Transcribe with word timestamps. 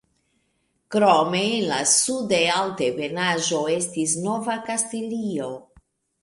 Krome, 0.93 1.41
en 1.57 1.67
la 1.71 1.77
Suda 1.91 2.39
Altebenaĵo 2.61 3.61
estis 3.75 4.17
Nova 4.25 4.57
Kastilio. 4.71 5.53